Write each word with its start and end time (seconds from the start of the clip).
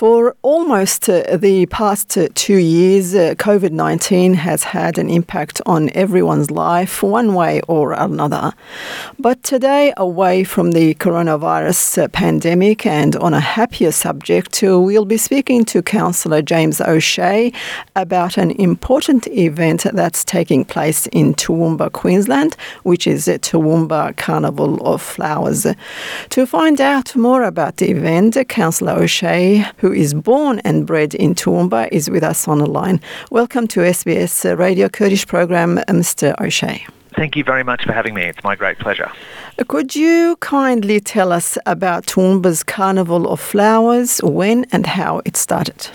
For 0.00 0.34
almost 0.40 1.10
uh, 1.10 1.36
the 1.36 1.66
past 1.66 2.16
uh, 2.16 2.28
two 2.34 2.56
years, 2.56 3.14
uh, 3.14 3.34
COVID 3.34 3.70
19 3.70 4.32
has 4.32 4.62
had 4.64 4.96
an 4.96 5.10
impact 5.10 5.60
on 5.66 5.90
everyone's 5.94 6.50
life, 6.50 7.02
one 7.02 7.34
way 7.34 7.60
or 7.68 7.92
another. 7.92 8.54
But 9.18 9.42
today, 9.42 9.92
away 9.98 10.44
from 10.44 10.70
the 10.70 10.94
coronavirus 10.94 12.04
uh, 12.04 12.08
pandemic 12.08 12.86
and 12.86 13.14
on 13.16 13.34
a 13.34 13.40
happier 13.40 13.92
subject, 13.92 14.64
uh, 14.64 14.80
we'll 14.80 15.04
be 15.04 15.18
speaking 15.18 15.66
to 15.66 15.82
Councillor 15.82 16.40
James 16.40 16.80
O'Shea 16.80 17.52
about 17.94 18.38
an 18.38 18.52
important 18.52 19.26
event 19.26 19.84
that's 19.92 20.24
taking 20.24 20.64
place 20.64 21.08
in 21.08 21.34
Toowoomba, 21.34 21.92
Queensland, 21.92 22.56
which 22.84 23.06
is 23.06 23.26
the 23.26 23.38
Toowoomba 23.38 24.16
Carnival 24.16 24.80
of 24.80 25.02
Flowers. 25.02 25.66
To 26.30 26.46
find 26.46 26.80
out 26.80 27.14
more 27.14 27.42
about 27.42 27.76
the 27.76 27.90
event, 27.90 28.38
Councillor 28.48 28.94
O'Shea, 28.94 29.66
who 29.76 29.89
is 29.92 30.14
born 30.14 30.58
and 30.60 30.86
bred 30.86 31.14
in 31.14 31.34
Toowoomba, 31.34 31.88
is 31.92 32.08
with 32.10 32.22
us 32.22 32.48
on 32.48 32.58
the 32.58 32.66
line. 32.66 33.00
Welcome 33.30 33.66
to 33.68 33.80
SBS 33.80 34.48
uh, 34.48 34.56
Radio 34.56 34.88
Kurdish 34.88 35.26
program, 35.26 35.78
uh, 35.78 35.84
Mr. 35.88 36.34
O'Shea. 36.40 36.86
Thank 37.16 37.36
you 37.36 37.44
very 37.44 37.64
much 37.64 37.84
for 37.84 37.92
having 37.92 38.14
me. 38.14 38.22
It's 38.22 38.42
my 38.44 38.56
great 38.56 38.78
pleasure. 38.78 39.10
Uh, 39.58 39.64
could 39.66 39.94
you 39.94 40.36
kindly 40.40 41.00
tell 41.00 41.32
us 41.32 41.58
about 41.66 42.06
Toowoomba's 42.06 42.62
Carnival 42.62 43.28
of 43.28 43.40
Flowers, 43.40 44.18
when 44.22 44.64
and 44.72 44.86
how 44.86 45.20
it 45.24 45.36
started? 45.36 45.88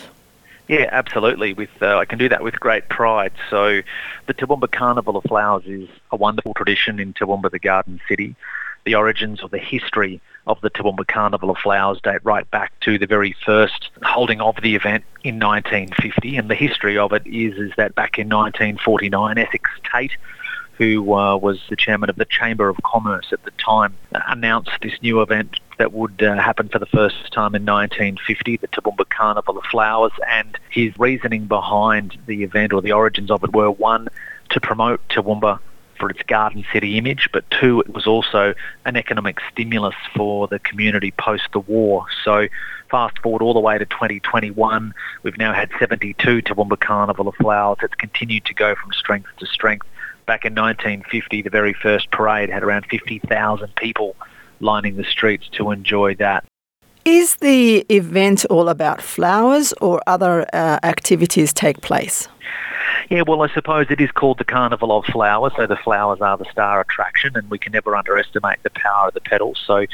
Yeah, 0.68 0.90
absolutely. 0.91 1.54
With 1.54 1.70
uh, 1.82 1.98
I 1.98 2.05
can 2.05 2.18
do 2.18 2.27
that 2.30 2.43
with 2.43 2.59
great 2.59 2.90
pride. 2.90 3.34
So, 3.49 3.82
the 4.27 4.34
Toowoomba 4.34 4.71
Carnival 4.71 5.16
of 5.18 5.23
Flowers 5.23 5.66
is 5.66 5.88
a 6.12 6.16
wonderful 6.16 6.54
tradition 6.54 6.99
in 6.99 7.13
Toowoomba, 7.13 7.52
the 7.52 7.59
Garden 7.59 8.02
City. 8.07 8.35
The 8.85 8.95
origins 8.95 9.41
or 9.41 9.49
the 9.49 9.57
history 9.57 10.21
of 10.48 10.62
the 10.62 10.70
Toowoomba 10.70 11.07
Carnival 11.07 11.49
of 11.49 11.57
Flowers 11.57 11.99
date 12.02 12.23
right 12.23 12.49
back 12.52 12.80
to 12.81 12.99
the 12.99 13.07
very 13.07 13.35
first 13.45 13.89
holding 14.04 14.41
of 14.41 14.55
the 14.62 14.76
event 14.76 15.04
in 15.23 15.40
1950. 15.40 16.37
And 16.37 16.49
the 16.49 16.55
history 16.55 16.98
of 16.98 17.12
it 17.13 17.26
is, 17.26 17.57
is 17.57 17.71
that 17.77 17.95
back 17.95 18.20
in 18.20 18.29
1949, 18.29 19.37
Essex 19.40 19.70
Tate, 19.91 20.12
who 20.77 21.13
uh, 21.13 21.35
was 21.35 21.60
the 21.70 21.76
chairman 21.76 22.10
of 22.10 22.15
the 22.18 22.26
Chamber 22.26 22.70
of 22.70 22.77
Commerce 22.84 23.27
at 23.32 23.43
the 23.43 23.51
time, 23.51 23.95
announced 24.12 24.71
this 24.82 25.01
new 25.01 25.21
event 25.21 25.60
that 25.77 25.93
would 25.93 26.21
uh, 26.21 26.35
happen 26.35 26.70
for 26.70 26.79
the 26.79 26.85
first 26.85 27.32
time 27.34 27.55
in 27.55 27.65
1950, 27.65 28.57
the 28.57 28.67
Toowoomba 28.67 29.10
Carnival 29.10 29.57
of 29.57 29.63
Flowers. 29.65 30.13
And 30.27 30.57
his 30.70 30.98
reasoning 30.99 31.48
behind 31.48 32.17
the 32.27 32.43
event 32.43 32.71
or 32.71 32.82
the 32.82 32.91
origins 32.91 33.32
of 33.32 33.43
it 33.43 33.54
were 33.54 33.71
one, 33.71 34.10
to 34.49 34.62
promote 34.62 35.01
Toowoomba 35.10 35.60
for 35.98 36.10
its 36.10 36.21
garden 36.24 36.65
city 36.71 36.98
image, 36.98 37.29
but 37.32 37.49
two, 37.51 37.82
it 37.82 37.93
was 37.93 38.05
also 38.07 38.54
an 38.85 38.96
economic 38.96 39.40
stimulus 39.51 39.96
for 40.15 40.48
the 40.48 40.60
community 40.60 41.12
post 41.12 41.43
the 41.54 41.60
war. 41.60 42.05
So 42.24 42.48
fast 42.90 43.18
forward 43.20 43.41
all 43.41 43.54
the 43.54 43.60
way 43.60 43.77
to 43.77 43.85
2021, 43.85 44.93
we've 45.23 45.38
now 45.38 45.54
had 45.54 45.70
72 45.79 46.41
Toowoomba 46.41 46.79
Carnival 46.79 47.27
of 47.27 47.35
Flowers. 47.35 47.79
It's 47.82 47.96
continued 47.96 48.46
to 48.46 48.54
go 48.54 48.76
from 48.76 48.91
strength 48.93 49.29
to 49.38 49.46
strength. 49.46 49.88
Back 50.26 50.46
in 50.46 50.55
1950, 50.55 51.43
the 51.43 51.49
very 51.49 51.73
first 51.73 52.10
parade 52.12 52.49
had 52.49 52.63
around 52.63 52.85
50,000 52.88 53.76
people 53.76 54.16
lining 54.60 54.96
the 54.96 55.04
streets 55.04 55.48
to 55.54 55.71
enjoy 55.71 56.16
that. 56.16 56.46
Is 57.05 57.35
the 57.35 57.85
event 57.90 58.46
all 58.49 58.68
about 58.68 58.99
flowers 58.99 59.73
or 59.73 60.01
other 60.07 60.48
uh, 60.54 60.79
activities 60.82 61.54
take 61.54 61.82
place? 61.82 62.27
Yeah, 63.09 63.21
well, 63.21 63.43
I 63.43 63.49
suppose 63.53 63.87
it 63.91 64.01
is 64.01 64.11
called 64.11 64.39
the 64.39 64.45
Carnival 64.45 64.91
of 64.97 65.06
Flowers, 65.06 65.53
so 65.56 65.67
the 65.67 65.75
flowers 65.75 66.22
are 66.22 66.38
the 66.38 66.50
star 66.51 66.81
attraction, 66.81 67.38
and 67.38 67.50
we 67.51 67.59
can 67.59 67.72
never 67.72 67.95
underestimate 67.95 68.63
the 68.63 68.72
power 68.72 69.09
of 69.09 69.13
the 69.13 69.22
petals. 69.22 69.61
So, 69.67 69.85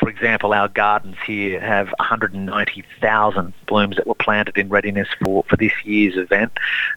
for 0.00 0.08
example, 0.08 0.52
our 0.52 0.66
gardens 0.66 1.16
here 1.24 1.60
have 1.60 1.86
190,000 1.98 3.54
blooms 3.66 3.96
that 3.96 4.08
were 4.08 4.14
planted 4.16 4.58
in 4.58 4.68
readiness 4.68 5.06
for, 5.22 5.44
for 5.48 5.56
this 5.56 5.72
year's 5.84 6.16
event. 6.16 6.52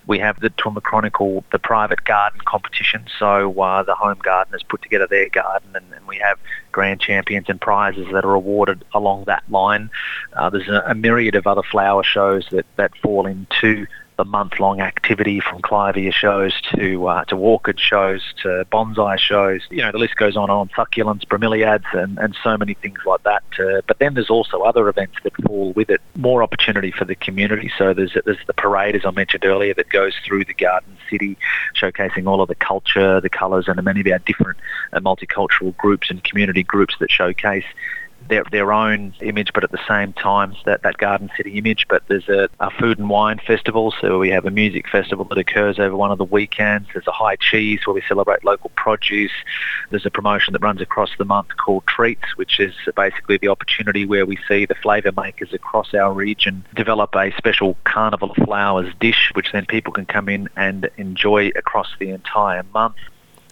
We 0.08 0.18
have 0.18 0.40
the 0.40 0.50
Toowoomba 0.50 0.82
Chronicle, 0.82 1.44
the 1.52 1.60
private 1.60 2.06
garden 2.06 2.42
competition, 2.46 3.06
so 3.20 3.60
uh, 3.62 3.84
the 3.84 3.94
home 3.94 4.20
gardeners 4.24 4.64
put 4.64 4.82
together 4.82 5.06
their 5.06 5.30
garden, 5.30 5.76
and, 5.76 5.86
and, 5.94 6.08
we 6.08 6.18
have 6.18 6.40
grand 6.74 7.00
champions 7.00 7.48
and 7.48 7.62
prizes 7.62 8.08
that 8.12 8.26
are 8.26 8.34
awarded 8.34 8.84
along 8.94 9.24
that 9.26 9.44
line. 9.50 9.90
Uh, 10.34 10.50
there's 10.50 10.68
a, 10.68 10.84
a 10.88 10.96
myriad 10.96 11.36
of 11.36 11.48
other 11.48 11.64
flower 11.64 12.04
shows 12.04 12.46
that, 12.52 12.66
that 12.76 12.92
fall 12.98 13.26
into 13.26 13.88
the 14.22 14.26
month-long 14.26 14.82
activity 14.82 15.40
from 15.40 15.60
clivia 15.64 16.14
shows 16.14 16.54
to 16.76 17.08
uh, 17.08 17.26
to 17.26 17.36
orchid 17.36 17.80
shows 17.80 18.22
to 18.44 18.64
bonsai 18.72 19.18
shows. 19.18 19.62
You 19.72 19.82
know, 19.82 19.92
the 19.92 19.98
list 19.98 20.16
goes 20.16 20.38
on 20.38 20.44
and 20.44 20.52
on. 20.52 20.70
Succulents, 20.70 21.26
bromeliads, 21.26 21.92
and, 21.94 22.20
and 22.20 22.38
so 22.44 22.56
many 22.56 22.76
things 22.76 23.00
like 23.04 23.24
that. 23.24 23.44
Uh, 23.60 23.82
but 23.88 23.98
then 23.98 24.14
there's 24.14 24.30
also 24.30 24.62
other 24.62 24.88
events 24.90 25.16
that 25.24 25.34
fall 25.44 25.74
with 25.74 25.90
it. 25.90 26.02
More 26.16 26.44
opportunity 26.44 26.92
for 26.92 27.04
the 27.04 27.16
community. 27.16 27.72
So 27.80 27.96
there's 27.96 28.16
there's 28.26 28.46
the 28.46 28.54
parade, 28.54 28.96
as 28.96 29.06
I 29.06 29.12
mentioned 29.12 29.44
earlier, 29.44 29.74
that 29.74 29.90
goes 29.90 30.14
through 30.24 30.46
the 30.46 30.54
garden 30.54 30.96
city, 31.10 31.36
showcasing 31.76 32.28
all 32.28 32.42
of 32.42 32.48
the 32.48 32.56
culture, 32.56 33.20
the 33.22 33.30
colours, 33.30 33.68
and 33.68 33.76
the 33.76 33.82
many 33.82 34.02
of 34.02 34.08
our 34.08 34.20
different 34.20 34.60
uh, 34.94 35.00
multicultural 35.00 35.76
groups 35.78 36.12
and 36.12 36.24
community 36.24 36.62
groups 36.62 36.94
that 37.00 37.10
showcase 37.10 37.66
their, 38.28 38.44
their 38.52 38.72
own 38.72 39.14
image, 39.22 39.54
but 39.54 39.64
at 39.64 39.72
the 39.72 39.80
same 39.88 40.14
time 40.14 40.56
that, 40.66 40.84
that 40.84 40.98
Garden 40.98 41.30
City 41.38 41.58
image. 41.58 41.88
But 41.90 42.04
there's 42.08 42.30
a, 42.30 42.50
a 42.60 42.72
food 42.72 43.00
and 43.00 43.10
wine 43.10 43.40
festival, 43.46 43.94
so 44.00 44.20
we 44.20 44.30
have 44.30 44.46
a 44.46 44.52
music 44.52 44.88
festival 44.90 45.26
that 45.26 45.38
occurs 45.38 45.80
over 45.80 45.96
one 45.96 46.12
of 46.12 46.18
the 46.18 46.26
weekends. 46.26 46.90
There's 46.94 47.08
a 47.08 47.12
high 47.12 47.36
cheese 47.36 47.82
where 47.86 47.94
we 47.94 48.02
celebrate 48.08 48.44
local 48.44 48.72
produce. 48.76 49.32
There's 49.90 50.06
a 50.06 50.12
promotion 50.12 50.54
that 50.54 50.62
runs 50.62 50.82
across 50.82 51.12
the 51.18 51.26
month 51.26 51.50
called 51.58 51.86
Treats, 51.88 52.36
which 52.36 52.60
is 52.60 52.74
basically 52.96 53.38
the 53.38 53.50
opportunity 53.50 54.06
where 54.06 54.26
we 54.26 54.38
see 54.48 54.66
the 54.66 54.76
flavour 54.76 55.12
makers 55.12 55.54
across 55.54 55.94
our 55.94 56.14
region 56.14 56.66
develop 56.76 57.16
a 57.16 57.32
special 57.38 57.78
Carnival 57.84 58.32
of 58.32 58.38
Flowers 58.46 58.94
dish, 59.00 59.32
which 59.34 59.52
then 59.52 59.66
people 59.66 59.94
can 59.94 60.06
come 60.06 60.30
in 60.30 60.50
and 60.56 60.90
enjoy 60.98 61.50
across 61.56 61.90
the 62.00 62.10
entire 62.10 62.64
month. 62.74 62.96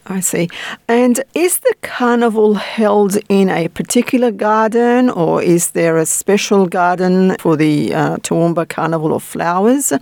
I 0.06 0.20
see. 0.22 0.50
And 0.88 1.22
is 1.34 1.60
the 1.60 1.76
carnival 1.82 2.56
held 2.56 3.18
in 3.30 3.50
a 3.50 3.68
particular 3.68 4.32
garden 4.32 5.10
or 5.10 5.42
is 5.42 5.72
there 5.72 5.98
a 5.98 6.06
special 6.06 6.68
garden 6.68 7.36
for 7.40 7.56
the 7.56 7.94
uh, 7.94 8.18
Toowoomba 8.18 8.68
Carnival 8.68 9.14
of 9.14 9.24
Flowers? 9.24 9.94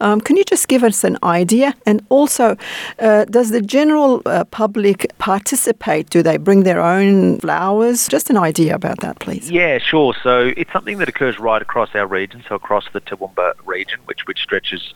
Um, 0.00 0.20
can 0.20 0.36
you 0.36 0.44
just 0.44 0.68
give 0.68 0.84
us 0.84 1.04
an 1.04 1.18
idea? 1.22 1.74
And 1.84 2.04
also, 2.08 2.56
uh, 2.98 3.24
does 3.24 3.50
the 3.50 3.60
general 3.60 4.22
uh, 4.26 4.44
public 4.44 5.10
participate? 5.18 6.10
Do 6.10 6.22
they 6.22 6.36
bring 6.36 6.62
their 6.62 6.80
own 6.80 7.40
flowers? 7.40 8.08
Just 8.08 8.30
an 8.30 8.36
idea 8.36 8.74
about 8.74 9.00
that, 9.00 9.18
please. 9.18 9.50
Yeah, 9.50 9.78
sure. 9.78 10.14
So 10.22 10.52
it's 10.56 10.72
something 10.72 10.98
that 10.98 11.08
occurs 11.08 11.38
right 11.38 11.62
across 11.62 11.94
our 11.94 12.06
region, 12.06 12.44
so 12.48 12.54
across 12.54 12.84
the 12.92 13.00
Toowoomba 13.00 13.54
region, 13.64 14.00
which, 14.04 14.26
which 14.26 14.40
stretches 14.40 14.94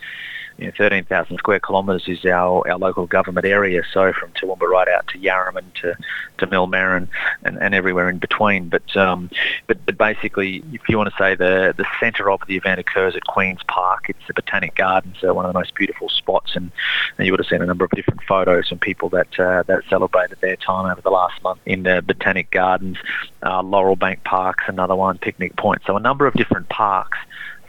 you 0.60 0.66
know, 0.66 0.72
13,000 0.76 1.38
square 1.38 1.60
kilometres 1.60 2.06
is 2.06 2.24
our, 2.26 2.68
our 2.70 2.78
local 2.78 3.06
government 3.06 3.46
area. 3.46 3.82
So 3.92 4.12
from 4.12 4.30
Toowoomba 4.32 4.62
right 4.62 4.88
out 4.88 5.08
to 5.08 5.18
Yarraman 5.18 5.64
to, 5.80 5.96
to 6.38 6.46
Millmerran 6.46 7.08
and, 7.44 7.56
and 7.58 7.74
everywhere 7.74 8.08
in 8.08 8.18
between. 8.18 8.68
But, 8.68 8.96
um, 8.96 9.30
but 9.66 9.78
but 9.86 9.98
basically, 9.98 10.62
if 10.72 10.88
you 10.88 10.96
want 10.96 11.10
to 11.10 11.16
say 11.16 11.34
the 11.34 11.74
the 11.76 11.84
centre 11.98 12.30
of 12.30 12.40
the 12.46 12.56
event 12.56 12.78
occurs 12.78 13.16
at 13.16 13.24
Queens 13.24 13.60
Park, 13.66 14.06
it's 14.08 14.24
the 14.28 14.34
Botanic 14.34 14.76
Gardens, 14.76 15.16
so 15.20 15.34
one 15.34 15.44
of 15.44 15.52
the 15.52 15.58
most 15.58 15.74
beautiful 15.74 16.08
spots. 16.08 16.54
And, 16.54 16.70
and 17.18 17.26
you 17.26 17.32
would 17.32 17.40
have 17.40 17.48
seen 17.48 17.62
a 17.62 17.66
number 17.66 17.84
of 17.84 17.90
different 17.90 18.22
photos 18.22 18.68
from 18.68 18.78
people 18.78 19.08
that 19.08 19.40
uh, 19.40 19.64
that 19.64 19.82
celebrated 19.88 20.38
their 20.40 20.56
time 20.56 20.90
over 20.90 21.00
the 21.00 21.10
last 21.10 21.42
month 21.42 21.58
in 21.66 21.82
the 21.82 22.02
Botanic 22.06 22.50
Gardens. 22.50 22.98
Uh, 23.42 23.62
Laurel 23.62 23.96
Bank 23.96 24.22
Park's 24.22 24.64
another 24.68 24.94
one, 24.94 25.18
Picnic 25.18 25.56
Point. 25.56 25.82
So 25.86 25.96
a 25.96 26.00
number 26.00 26.26
of 26.26 26.34
different 26.34 26.68
parks 26.68 27.18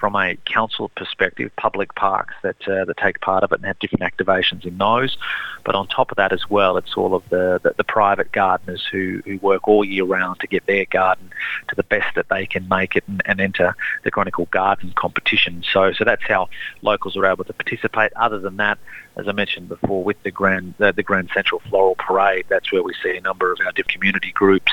from 0.02 0.16
a 0.16 0.36
council 0.46 0.90
perspective, 0.96 1.52
public 1.58 1.94
parks 1.94 2.34
that 2.42 2.58
uh, 2.68 2.84
that 2.86 2.98
take 2.98 3.22
part 3.22 3.44
of 3.44 3.52
it 3.52 3.60
and 3.60 3.66
have 3.66 3.78
different 3.78 4.04
activations 4.04 4.66
in 4.66 4.76
those. 4.80 5.16
But 5.64 5.76
on 5.76 5.88
top 5.88 6.10
of 6.10 6.18
that 6.18 6.34
as 6.34 6.50
well, 6.50 6.76
it's 6.78 6.96
all 6.98 7.14
of 7.14 7.24
the, 7.30 7.62
the, 7.62 7.76
the 7.78 7.84
private 7.84 8.32
gardeners 8.32 8.84
who, 8.92 9.22
who 9.26 9.38
work 9.38 9.68
all 9.68 9.86
year 9.86 10.04
round 10.04 10.40
to 10.40 10.48
get 10.48 10.66
their 10.66 10.86
garden 10.86 11.30
to 11.70 11.76
the 11.76 11.84
best 11.84 12.16
that 12.16 12.30
they 12.30 12.48
can 12.48 12.68
make 12.68 12.96
it 12.96 13.04
and, 13.08 13.22
and 13.26 13.40
enter 13.40 13.76
the 14.04 14.10
Chronicle 14.10 14.48
Garden 14.48 14.92
competition. 14.96 15.64
So 15.72 15.94
so 15.94 16.04
that's 16.04 16.24
how 16.24 16.50
locals 16.82 17.16
are 17.16 17.28
able 17.28 17.44
to 17.44 17.54
participate. 17.54 18.12
Other 18.16 18.40
than 18.40 18.58
that, 18.58 18.80
as 19.18 19.28
I 19.28 19.34
mentioned 19.34 19.70
before, 19.70 20.04
with 20.04 20.22
the 20.24 20.32
Grand 20.32 20.74
the, 20.80 20.92
the 20.92 21.04
Grand 21.04 21.30
Central 21.32 21.62
Floral 21.70 21.96
Parade, 21.96 22.46
that's 22.50 22.72
where 22.72 22.82
we 22.82 22.96
see 23.04 23.16
a 23.16 23.22
number 23.22 23.52
of 23.52 23.60
our 23.64 23.72
different 23.74 23.94
community 23.94 24.32
groups 24.32 24.72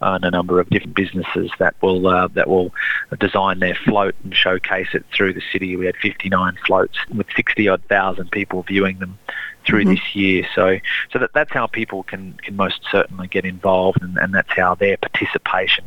and 0.00 0.24
a 0.24 0.30
number 0.30 0.60
of 0.60 0.70
different 0.70 0.94
businesses 0.94 1.50
that 1.58 1.74
will 1.82 2.06
uh, 2.06 2.28
that 2.28 2.48
will 2.48 2.72
design 3.18 3.58
their 3.58 3.74
float 3.74 4.14
and 4.22 4.36
showcase 4.36 4.67
it 4.70 5.04
through 5.12 5.34
the 5.34 5.42
city. 5.52 5.76
We 5.76 5.86
had 5.86 5.96
59 5.96 6.58
floats 6.66 6.98
with 7.14 7.26
60 7.34 7.68
odd 7.68 7.82
thousand 7.88 8.30
people 8.30 8.62
viewing 8.62 8.98
them 8.98 9.18
through 9.66 9.82
mm-hmm. 9.82 9.90
this 9.90 10.14
year. 10.14 10.46
So 10.54 10.78
so 11.12 11.18
that 11.18 11.32
that's 11.34 11.52
how 11.52 11.66
people 11.66 12.02
can 12.02 12.34
can 12.42 12.56
most 12.56 12.80
certainly 12.90 13.28
get 13.28 13.44
involved, 13.44 14.02
and, 14.02 14.16
and 14.18 14.34
that's 14.34 14.52
how 14.52 14.74
their 14.74 14.96
participation 14.96 15.84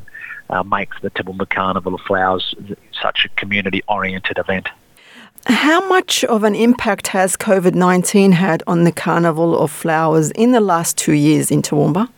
uh, 0.49 0.63
makes 0.63 0.99
the 1.01 1.09
Toowoomba 1.11 1.49
Carnival 1.49 1.95
of 1.95 2.01
Flowers 2.01 2.55
such 3.01 3.25
a 3.25 3.29
community 3.29 3.81
oriented 3.87 4.37
event. 4.37 4.69
How 5.47 5.87
much 5.87 6.23
of 6.25 6.43
an 6.43 6.53
impact 6.53 7.07
has 7.07 7.35
COVID 7.35 7.73
19 7.73 8.33
had 8.33 8.61
on 8.67 8.83
the 8.83 8.91
Carnival 8.91 9.57
of 9.57 9.71
Flowers 9.71 10.29
in 10.31 10.51
the 10.51 10.61
last 10.61 10.97
two 10.97 11.13
years 11.13 11.49
in 11.49 11.61
Toowoomba? 11.61 12.09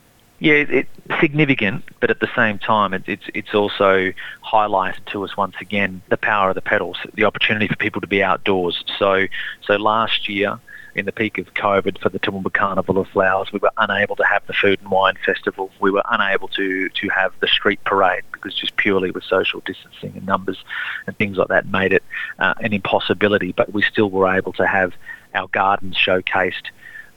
Yeah, 0.44 0.56
it's 0.56 0.90
significant, 1.22 1.86
but 2.01 2.12
at 2.12 2.19
the 2.19 2.28
same 2.36 2.60
time, 2.60 2.94
it, 2.94 3.04
it's 3.07 3.24
it's 3.34 3.54
also 3.54 4.12
highlighted 4.45 5.06
to 5.13 5.24
us 5.24 5.38
once 5.38 5.56
again 5.62 6.01
the 6.10 6.18
power 6.18 6.50
of 6.50 6.56
the 6.56 6.62
petals, 6.62 6.98
the 7.13 7.24
opportunity 7.24 7.66
for 7.69 7.78
people 7.78 8.01
to 8.01 8.07
be 8.07 8.22
outdoors. 8.22 8.84
So, 9.00 9.28
so 9.66 9.78
last 9.78 10.28
year, 10.28 10.60
in 10.95 11.06
the 11.06 11.13
peak 11.13 11.38
of 11.38 11.54
COVID 11.54 11.98
for 11.98 12.10
the 12.10 12.19
Toowoomba 12.19 12.51
Carnival 12.51 12.98
of 12.98 13.07
Flowers, 13.07 13.54
we 13.54 13.60
were 13.60 13.72
unable 13.78 14.18
to 14.18 14.25
have 14.25 14.45
the 14.45 14.51
Food 14.51 14.81
and 14.81 14.92
Wine 14.92 15.16
Festival. 15.25 15.72
We 15.80 15.92
were 15.92 16.04
unable 16.12 16.50
to 16.50 16.89
to 16.89 17.07
have 17.07 17.31
the 17.39 17.48
street 17.48 17.81
parade 17.86 18.24
because 18.34 18.54
just 18.54 18.75
purely 18.75 19.12
with 19.12 19.24
social 19.24 19.62
distancing 19.62 20.12
and 20.18 20.25
numbers 20.25 20.62
and 21.07 21.18
things 21.18 21.38
like 21.38 21.48
that 21.48 21.68
made 21.68 21.94
it 21.94 22.04
uh, 22.39 22.54
an 22.60 22.74
impossibility. 22.74 23.54
But 23.54 23.72
we 23.72 23.81
still 23.81 24.10
were 24.10 24.28
able 24.28 24.51
to 24.60 24.68
have 24.68 24.92
our 25.34 25.48
gardens 25.48 25.96
showcased. 25.96 26.68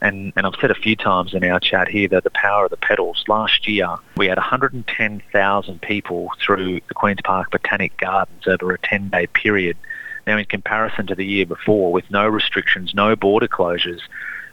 And, 0.02 0.32
and 0.37 0.46
I've 0.46 0.54
said 0.60 0.70
a 0.70 0.75
few 0.75 0.94
times 0.94 1.32
in 1.32 1.43
our 1.44 1.58
chat 1.58 1.88
here 1.88 2.08
that 2.08 2.25
the 2.25 2.31
power 2.31 2.64
of 2.64 2.70
the 2.70 2.76
petals. 2.76 3.25
Last 3.28 3.66
year, 3.66 3.88
we 4.16 4.26
had 4.26 4.37
110,000 4.37 5.82
people 5.82 6.31
through 6.38 6.81
the 6.88 6.94
Queen's 6.94 7.20
Park 7.25 7.50
Botanic 7.50 7.96
Gardens 7.96 8.46
over 8.46 8.72
a 8.72 8.78
10-day 8.78 9.28
period 9.28 9.76
now, 10.26 10.38
in 10.38 10.44
comparison 10.46 11.06
to 11.06 11.14
the 11.14 11.25
year 11.25 11.46
before, 11.46 11.93
with 11.93 12.10
no 12.10 12.26
restrictions, 12.26 12.94
no 12.94 13.14
border 13.14 13.46
closures, 13.46 14.00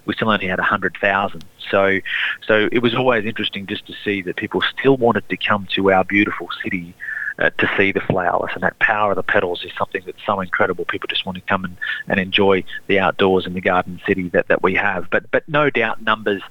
we 0.06 0.14
still 0.14 0.30
only 0.30 0.48
had 0.48 0.60
100,000. 0.60 1.44
So, 1.72 2.00
so 2.46 2.70
it 2.72 2.80
was 2.80 2.94
always 2.94 3.26
interesting 3.26 3.66
just 3.66 3.88
to 3.88 3.94
see 4.04 4.22
that 4.24 4.36
people 4.36 4.62
still 4.78 4.98
wanted 4.98 5.28
to 5.30 5.38
come 5.38 5.68
to 5.76 5.92
our 5.92 6.04
beautiful 6.04 6.50
city 6.64 6.94
uh, 7.40 7.50
to 7.58 7.70
see 7.78 7.92
the 7.92 8.02
flowers. 8.02 8.52
And 8.54 8.64
that 8.64 8.78
power 8.80 9.12
of 9.12 9.16
the 9.16 9.24
petals 9.24 9.64
is 9.64 9.72
something 9.78 10.04
that's 10.06 10.24
so 10.26 10.42
incredible. 10.42 10.86
People 10.86 11.08
just 11.08 11.26
want 11.26 11.38
to 11.38 11.44
come 11.44 11.66
and, 11.66 11.78
and 12.08 12.20
enjoy 12.20 12.64
the 12.88 13.00
outdoors 13.00 13.46
in 13.46 13.54
the 13.54 13.62
garden 13.62 14.02
city 14.06 14.30
that, 14.30 14.48
that 14.48 14.64
we 14.64 14.76
have. 14.76 15.10
But, 15.10 15.30
but 15.32 15.48
no 15.48 15.70
doubt 15.70 16.02
numbers 16.02 16.42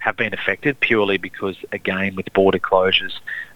have 0.00 0.16
been 0.16 0.32
affected 0.32 0.80
purely 0.80 1.18
because, 1.18 1.56
again, 1.72 2.16
with 2.16 2.32
border 2.32 2.58
closures, 2.58 3.12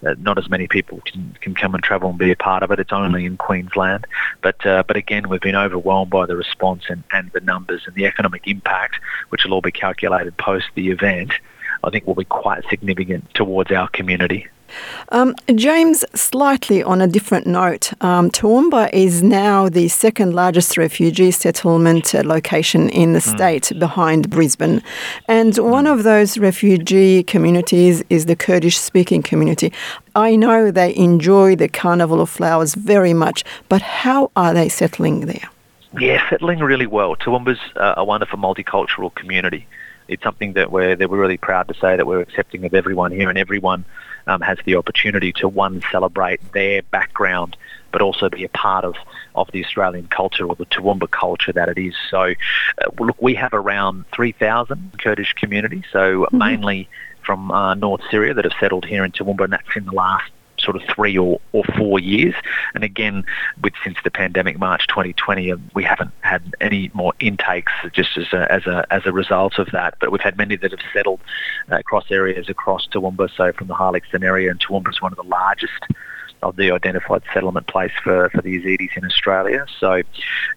uh, 0.07 0.15
not 0.19 0.37
as 0.37 0.49
many 0.51 0.69
people 0.69 1.01
can, 1.07 1.37
can 1.41 1.55
come 1.55 1.75
and 1.75 1.83
travel 1.83 2.11
and 2.11 2.19
be 2.19 2.31
a 2.31 2.37
part 2.37 2.63
of 2.63 2.71
it. 2.71 2.79
It's 2.79 2.93
only 2.93 3.25
in 3.25 3.39
Queensland. 3.39 4.07
But, 4.43 4.65
uh, 4.67 4.83
but 4.87 4.97
again, 4.97 5.29
we've 5.29 5.41
been 5.41 5.57
overwhelmed 5.57 6.11
by 6.11 6.27
the 6.27 6.37
response 6.37 6.85
and, 6.91 7.03
and 7.13 7.31
the 7.33 7.41
numbers 7.41 7.83
and 7.87 7.95
the 7.95 8.05
economic 8.05 8.47
impact, 8.47 8.97
which 9.31 9.45
will 9.45 9.55
all 9.55 9.63
be 9.63 9.73
calculated 9.73 10.37
post 10.37 10.67
the 10.75 10.91
event, 10.91 11.33
I 11.83 11.89
think 11.89 12.07
will 12.07 12.15
be 12.15 12.25
quite 12.25 12.63
significant 12.69 13.33
towards 13.33 13.71
our 13.73 13.89
community. 13.89 14.47
Um, 15.11 15.35
James, 15.55 16.05
slightly 16.15 16.83
on 16.83 17.01
a 17.01 17.07
different 17.07 17.47
note, 17.47 17.93
um, 18.01 18.31
Toowoomba 18.31 18.91
is 18.93 19.23
now 19.23 19.69
the 19.69 19.89
second 19.89 20.35
largest 20.35 20.77
refugee 20.77 21.31
settlement 21.31 22.15
uh, 22.15 22.23
location 22.25 22.89
in 22.89 23.13
the 23.13 23.21
mm. 23.21 23.35
state 23.37 23.73
behind 23.79 24.31
Brisbane. 24.31 24.83
And 25.29 25.53
mm. 25.53 25.71
one 25.71 25.87
of 25.87 26.03
those 26.03 26.39
refugee 26.39 27.23
communities 27.23 28.03
is 28.11 28.27
the 28.27 28.37
Kurdish 28.37 28.79
speaking 28.79 29.23
community. 29.23 29.73
I 30.15 30.37
know 30.37 30.71
they 30.71 30.95
enjoy 30.97 31.57
the 31.57 31.69
Carnival 31.69 32.21
of 32.21 32.31
Flowers 32.31 32.75
very 32.75 33.15
much, 33.15 33.45
but 33.69 33.83
how 33.83 34.31
are 34.37 34.55
they 34.55 34.69
settling 34.69 35.27
there? 35.27 35.49
Yeah, 35.99 36.29
settling 36.29 36.59
really 36.59 36.87
well. 36.87 37.15
Toowoomba's 37.17 37.61
uh, 37.77 37.95
a 37.97 38.05
wonderful 38.05 38.39
multicultural 38.39 39.15
community. 39.15 39.67
It's 40.09 40.23
something 40.23 40.55
that 40.55 40.71
we're, 40.71 40.97
that 40.97 41.09
we're 41.09 41.21
really 41.21 41.39
proud 41.39 41.69
to 41.69 41.75
say 41.75 41.97
that 41.97 42.07
we're 42.07 42.21
accepting 42.21 42.65
of 42.65 42.75
everyone 42.75 43.13
here 43.13 43.29
and 43.29 43.39
everyone 43.39 43.85
um, 44.27 44.41
has 44.41 44.59
the 44.65 44.77
opportunity 44.77 45.33
to 45.35 45.49
one 45.49 45.83
celebrate 45.91 46.41
their 46.53 46.83
background, 46.83 47.57
but 47.93 48.03
also 48.03 48.29
be 48.29 48.45
a 48.45 48.49
part 48.49 48.85
of 48.85 48.97
of 49.35 49.51
the 49.53 49.65
Australian 49.65 50.07
culture 50.07 50.47
or 50.47 50.55
the 50.55 50.67
Toowoomba 50.67 51.11
culture 51.11 51.53
that 51.53 51.69
it 51.69 51.79
is. 51.79 51.95
So, 52.09 52.21
uh, 52.23 52.91
look, 52.99 53.21
we 53.21 53.35
have 53.35 53.53
around 53.53 54.05
3,000 54.15 54.93
Kurdish 55.03 55.33
communities, 55.33 55.85
so 55.93 56.23
mm-hmm. 56.23 56.39
mainly 56.39 56.89
from 57.23 57.51
uh, 57.51 57.75
North 57.75 58.03
Syria 58.11 58.35
that 58.35 58.45
have 58.45 58.55
settled 58.61 58.85
here 58.85 59.05
in 59.05 59.11
Toowoomba, 59.11 59.45
and 59.45 59.53
that's 59.55 59.77
in 59.77 59.87
the 59.87 59.93
last 59.93 60.31
sort 60.65 60.77
of 60.77 60.83
three 60.95 61.17
or, 61.17 61.41
or 61.53 61.65
four 61.77 61.99
years. 61.99 62.35
And 62.75 62.83
again, 62.83 63.25
with 63.63 63.75
since 63.83 63.99
the 64.03 64.11
pandemic, 64.11 64.59
March 64.59 64.87
2020, 64.89 65.53
um, 65.53 65.71
we 65.75 65.85
haven't 65.85 66.11
had 66.21 66.43
any 66.61 66.91
more 66.95 67.13
intakes 67.21 67.73
just 67.93 68.17
as 68.17 68.33
a, 68.33 68.51
as 68.51 68.67
a, 68.67 68.87
as 68.91 69.03
a 69.07 69.13
result 69.13 69.59
of 69.59 69.69
that. 69.73 69.95
But 70.01 70.11
we've 70.11 70.21
had 70.21 70.37
many 70.37 70.57
that 70.57 70.71
have 70.71 70.81
settled 70.93 71.21
uh, 71.71 71.77
across 71.77 72.11
areas 72.11 72.49
across 72.49 72.87
Toowoomba. 72.89 73.31
So 73.37 73.53
from 73.53 73.69
the 73.69 73.75
Harlaxton 73.75 74.25
area, 74.25 74.51
and 74.51 74.61
Toowoomba 74.61 74.91
is 74.91 75.03
one 75.03 75.13
of 75.13 75.17
the 75.17 75.25
largest 75.25 75.73
of 76.45 76.57
the 76.57 76.71
identified 76.71 77.23
settlement 77.33 77.67
place 77.67 77.93
for, 78.03 78.29
for 78.31 78.43
the 78.43 78.61
Yazidis 78.61 78.97
in 78.97 79.05
Australia. 79.05 79.67
So, 79.81 80.03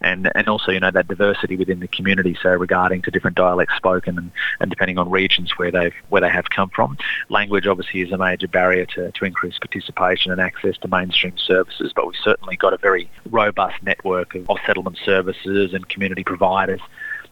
and 0.01 0.29
and 0.35 0.47
also 0.47 0.71
you 0.71 0.79
know 0.79 0.91
that 0.91 1.07
diversity 1.07 1.55
within 1.55 1.79
the 1.79 1.87
community. 1.87 2.37
So 2.41 2.49
regarding 2.49 3.01
to 3.03 3.11
different 3.11 3.37
dialects 3.37 3.75
spoken 3.75 4.17
and, 4.17 4.31
and 4.59 4.69
depending 4.69 4.97
on 4.97 5.09
regions 5.09 5.57
where 5.57 5.71
they've 5.71 5.93
where 6.09 6.21
they 6.21 6.29
have 6.29 6.49
come 6.49 6.69
from, 6.69 6.97
language 7.29 7.67
obviously 7.67 8.01
is 8.01 8.11
a 8.11 8.17
major 8.17 8.47
barrier 8.47 8.85
to, 8.85 9.11
to 9.11 9.25
increase 9.25 9.57
participation 9.57 10.31
and 10.31 10.41
access 10.41 10.77
to 10.79 10.87
mainstream 10.87 11.37
services. 11.37 11.91
But 11.95 12.07
we've 12.07 12.21
certainly 12.23 12.57
got 12.57 12.73
a 12.73 12.77
very 12.77 13.09
robust 13.29 13.81
network 13.83 14.35
of, 14.35 14.49
of 14.49 14.57
settlement 14.65 14.97
services 15.03 15.73
and 15.73 15.87
community 15.87 16.23
providers 16.23 16.81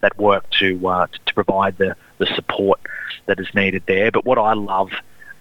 that 0.02 0.18
work 0.18 0.50
to 0.60 0.88
uh, 0.88 1.07
to 1.25 1.34
provide 1.34 1.78
the 1.78 1.96
the 2.18 2.28
support 2.36 2.80
that 3.25 3.40
is 3.40 3.48
needed 3.54 3.84
there. 3.88 4.12
But 4.12 4.25
what 4.25 4.38
I 4.38 4.54
love 4.54 4.92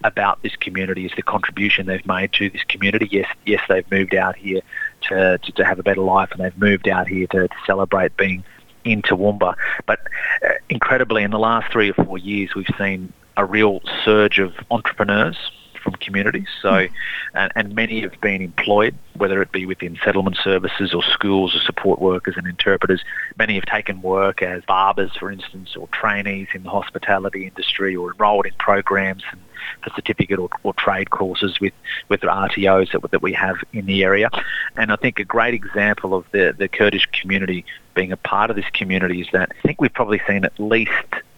about 0.05 0.41
this 0.43 0.55
community 0.55 1.05
is 1.05 1.11
the 1.15 1.21
contribution 1.21 1.87
they've 1.87 2.05
made 2.05 2.31
to 2.33 2.49
this 2.49 2.63
community. 2.63 3.07
Yes, 3.11 3.29
yes, 3.45 3.61
they've 3.67 3.89
moved 3.91 4.15
out 4.15 4.35
here 4.35 4.61
to, 5.01 5.37
to, 5.37 5.51
to 5.51 5.65
have 5.65 5.79
a 5.79 5.83
better 5.83 6.01
life 6.01 6.29
and 6.31 6.43
they've 6.43 6.57
moved 6.57 6.87
out 6.87 7.07
here 7.07 7.27
to, 7.27 7.47
to 7.47 7.55
celebrate 7.65 8.15
being 8.17 8.43
in 8.83 9.01
Toowoomba. 9.01 9.55
But 9.85 9.99
uh, 10.43 10.53
incredibly, 10.69 11.23
in 11.23 11.31
the 11.31 11.39
last 11.39 11.71
three 11.71 11.89
or 11.89 12.05
four 12.05 12.17
years, 12.17 12.55
we've 12.55 12.69
seen 12.77 13.11
a 13.37 13.45
real 13.45 13.81
surge 14.03 14.39
of 14.39 14.53
entrepreneurs 14.71 15.37
from 15.85 15.93
communities. 15.93 16.47
So, 16.61 16.69
mm. 16.69 16.91
and, 17.35 17.51
and, 17.55 17.75
many 17.75 18.01
have 18.01 18.19
been 18.19 18.41
employed, 18.41 18.95
whether 19.15 19.41
it 19.41 19.51
be 19.51 19.65
within 19.65 19.97
settlement 20.03 20.37
services 20.43 20.93
or 20.93 21.03
schools 21.03 21.55
or 21.55 21.59
support 21.59 22.01
workers 22.01 22.33
and 22.35 22.47
interpreters. 22.47 23.01
Many 23.37 23.55
have 23.55 23.65
taken 23.65 24.01
work 24.01 24.41
as 24.41 24.63
barbers, 24.65 25.11
for 25.17 25.31
instance, 25.31 25.75
or 25.77 25.87
trainees 25.89 26.47
in 26.53 26.63
the 26.63 26.69
hospitality 26.69 27.45
industry 27.45 27.95
or 27.95 28.11
enrolled 28.11 28.47
in 28.47 28.53
programs 28.59 29.23
and 29.31 29.39
for 29.83 29.91
certificate 29.95 30.39
or, 30.39 30.49
or 30.63 30.73
trade 30.73 31.11
courses 31.11 31.59
with, 31.59 31.73
with 32.09 32.21
the 32.21 32.27
RTOs 32.27 32.91
that, 32.91 33.11
that 33.11 33.21
we 33.21 33.33
have 33.33 33.57
in 33.71 33.85
the 33.85 34.03
area. 34.03 34.29
And 34.75 34.91
I 34.91 34.95
think 34.95 35.19
a 35.19 35.23
great 35.23 35.53
example 35.53 36.13
of 36.13 36.25
the, 36.31 36.53
the 36.57 36.67
Kurdish 36.67 37.05
community 37.07 37.65
being 37.95 38.11
a 38.11 38.17
part 38.17 38.49
of 38.49 38.55
this 38.55 38.69
community 38.73 39.21
is 39.21 39.27
that 39.31 39.51
I 39.51 39.67
think 39.67 39.81
we've 39.81 39.93
probably 39.93 40.21
seen 40.27 40.45
at 40.45 40.59
least 40.59 40.91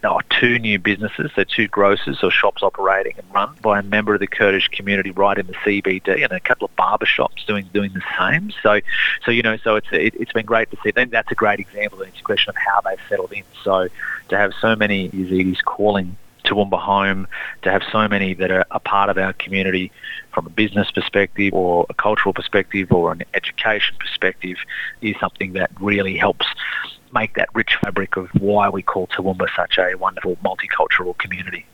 oh, 0.04 0.20
two 0.28 0.58
new 0.58 0.78
businesses, 0.78 1.30
so 1.34 1.44
two 1.44 1.68
grocers 1.68 2.22
or 2.22 2.30
shops 2.30 2.62
operating 2.62 3.14
and 3.16 3.26
run 3.32 3.54
by 3.62 3.78
a 3.78 3.82
member 3.82 4.14
of 4.14 4.20
the 4.20 4.26
Kurdish 4.26 4.68
community 4.68 5.10
right 5.10 5.38
in 5.38 5.46
the 5.46 5.54
CBD, 5.54 6.22
and 6.22 6.32
a 6.32 6.40
couple 6.40 6.66
of 6.66 6.76
barber 6.76 7.06
shops 7.06 7.44
doing 7.44 7.68
doing 7.72 7.92
the 7.92 8.02
same. 8.18 8.52
So, 8.62 8.80
so 9.24 9.30
you 9.30 9.42
know, 9.42 9.56
so 9.56 9.76
it's 9.76 9.88
it, 9.92 10.14
has 10.18 10.32
been 10.34 10.46
great 10.46 10.70
to 10.70 10.76
see. 10.82 10.90
Then 10.90 11.10
that's 11.10 11.30
a 11.30 11.36
great 11.36 11.60
example. 11.60 12.02
It's 12.02 12.20
a 12.20 12.22
question 12.22 12.50
of 12.50 12.56
how 12.56 12.80
they've 12.82 13.00
settled 13.08 13.32
in. 13.32 13.44
So, 13.62 13.88
to 14.28 14.36
have 14.36 14.52
so 14.60 14.76
many 14.76 15.08
Yazidis 15.10 15.62
calling 15.64 16.16
Toowoomba 16.44 16.80
home, 16.80 17.26
to 17.62 17.70
have 17.70 17.82
so 17.90 18.08
many 18.08 18.34
that 18.34 18.50
are 18.50 18.64
a 18.70 18.80
part 18.80 19.10
of 19.10 19.18
our 19.18 19.32
community 19.32 19.92
from 20.32 20.46
a 20.46 20.50
business 20.50 20.90
perspective 20.90 21.52
or 21.52 21.86
a 21.88 21.94
cultural 21.94 22.32
perspective 22.32 22.92
or 22.92 23.12
an 23.12 23.22
education 23.34 23.96
perspective 23.98 24.56
is 25.00 25.14
something 25.20 25.52
that 25.54 25.70
really 25.80 26.16
helps 26.16 26.46
make 27.12 27.34
that 27.34 27.48
rich 27.54 27.76
fabric 27.80 28.16
of 28.16 28.28
why 28.40 28.68
we 28.68 28.82
call 28.82 29.06
Toowoomba 29.08 29.48
such 29.56 29.78
a 29.78 29.94
wonderful 29.96 30.36
multicultural 30.44 31.16
community. 31.18 31.66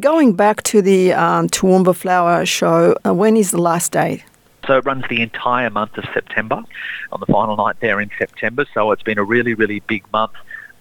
Going 0.00 0.34
back 0.34 0.62
to 0.64 0.80
the 0.80 1.12
um, 1.12 1.48
Toowoomba 1.48 1.94
Flower 1.94 2.46
Show, 2.46 2.96
uh, 3.06 3.12
when 3.12 3.36
is 3.36 3.50
the 3.50 3.60
last 3.60 3.92
day? 3.92 4.24
So 4.66 4.78
it 4.78 4.84
runs 4.84 5.04
the 5.08 5.20
entire 5.20 5.70
month 5.70 5.98
of 5.98 6.04
September 6.14 6.62
on 7.10 7.20
the 7.20 7.26
final 7.26 7.56
night 7.56 7.76
there 7.80 8.00
in 8.00 8.10
September. 8.16 8.64
So 8.72 8.92
it's 8.92 9.02
been 9.02 9.18
a 9.18 9.24
really, 9.24 9.54
really 9.54 9.80
big 9.80 10.04
month 10.12 10.32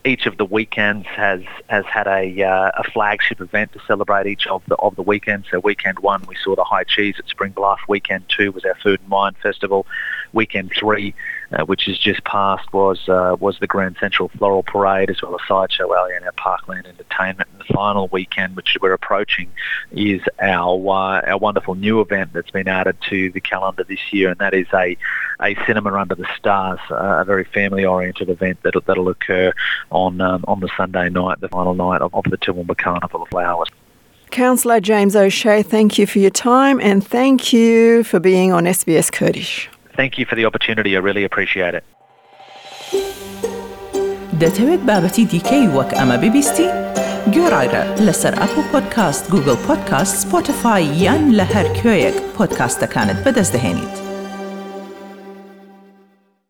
each 0.03 0.25
of 0.25 0.37
the 0.37 0.45
weekends 0.45 1.05
has 1.07 1.41
has 1.67 1.85
had 1.85 2.07
a 2.07 2.43
uh, 2.43 2.71
a 2.77 2.83
flagship 2.91 3.41
event 3.41 3.71
to 3.73 3.79
celebrate 3.85 4.27
each 4.27 4.47
of 4.47 4.63
the 4.67 4.75
of 4.75 4.95
the 4.95 5.03
weekends. 5.03 5.47
So 5.51 5.59
weekend 5.59 5.99
one, 5.99 6.23
we 6.27 6.35
saw 6.43 6.55
the 6.55 6.63
high 6.63 6.83
cheese 6.83 7.15
at 7.19 7.27
Spring 7.27 7.51
Bluff. 7.51 7.79
Weekend 7.87 8.25
two 8.27 8.51
was 8.51 8.65
our 8.65 8.75
food 8.75 8.99
and 9.01 9.09
wine 9.09 9.35
festival. 9.41 9.85
Weekend 10.33 10.71
three 10.77 11.13
uh, 11.53 11.65
which 11.65 11.85
has 11.85 11.97
just 11.97 12.23
passed, 12.23 12.71
was 12.73 13.07
uh, 13.09 13.35
was 13.39 13.57
the 13.59 13.67
Grand 13.67 13.97
Central 13.99 14.29
Floral 14.29 14.63
Parade 14.63 15.09
as 15.09 15.21
well 15.21 15.35
as 15.35 15.47
Sideshow 15.47 15.93
Alley 15.93 16.15
and 16.15 16.25
our 16.25 16.31
Parkland 16.33 16.85
Entertainment. 16.87 17.49
And 17.51 17.61
the 17.61 17.73
final 17.73 18.07
weekend, 18.09 18.55
which 18.55 18.77
we're 18.81 18.93
approaching, 18.93 19.51
is 19.91 20.21
our 20.41 20.75
uh, 20.75 21.21
our 21.21 21.37
wonderful 21.37 21.75
new 21.75 22.01
event 22.01 22.33
that's 22.33 22.51
been 22.51 22.67
added 22.67 22.97
to 23.09 23.31
the 23.31 23.41
calendar 23.41 23.83
this 23.83 23.99
year, 24.11 24.29
and 24.29 24.39
that 24.39 24.53
is 24.53 24.67
a 24.73 24.97
a 25.41 25.55
cinema 25.65 25.93
under 25.93 26.15
the 26.15 26.27
stars, 26.37 26.79
uh, 26.91 27.21
a 27.21 27.25
very 27.25 27.43
family-oriented 27.43 28.29
event 28.29 28.59
that'll, 28.63 28.81
that'll 28.81 29.09
occur 29.09 29.51
on 29.89 30.21
um, 30.21 30.45
on 30.47 30.59
the 30.59 30.69
Sunday 30.77 31.09
night, 31.09 31.39
the 31.41 31.49
final 31.49 31.73
night 31.73 32.01
of, 32.01 32.13
of 32.13 32.23
the 32.25 32.37
Toowoomba 32.37 32.77
Carnival 32.77 33.23
of 33.23 33.29
Flowers. 33.29 33.69
Councillor 34.29 34.79
James 34.79 35.13
O'Shea, 35.13 35.61
thank 35.61 35.97
you 35.97 36.07
for 36.07 36.19
your 36.19 36.31
time 36.31 36.79
and 36.79 37.05
thank 37.05 37.51
you 37.51 38.01
for 38.05 38.17
being 38.17 38.53
on 38.53 38.63
SBS 38.63 39.11
Kurdish. 39.11 39.69
Thank 39.98 40.18
you 40.18 40.24
for 40.28 40.34
the 40.38 40.44
opportunity. 40.44 40.90
I 40.96 41.00
really 41.08 41.24
appreciate 41.30 41.74
it. 41.80 41.84
دەتەوێت 44.42 44.82
بابەتی 44.88 45.24
دیکەی 45.32 45.66
وەک 45.76 45.90
ئەمە 45.98 46.16
ببیستی؟ 46.22 46.68
گۆڕایرە 47.34 47.82
لەسەر 48.06 48.34
ئەپ 48.40 48.54
و 48.58 48.62
پۆدکاست 48.70 49.24
گوگل 49.32 49.58
پۆدکاست 49.66 50.14
سپۆتفاای 50.22 50.84
یان 51.04 51.22
لە 51.38 51.44
هەر 51.54 51.66
کوێیەک 51.78 52.16
پۆدکاستەکانت 52.36 53.18
بەدەستدەێنیت. 53.24 53.99